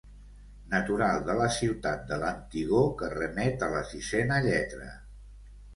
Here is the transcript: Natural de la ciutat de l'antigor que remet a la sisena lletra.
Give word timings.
Natural 0.71 1.19
de 1.27 1.35
la 1.41 1.49
ciutat 1.57 2.09
de 2.13 2.19
l'antigor 2.23 2.91
que 3.03 3.13
remet 3.17 3.69
a 3.69 3.73
la 3.79 3.87
sisena 3.95 4.43
lletra. 4.49 4.95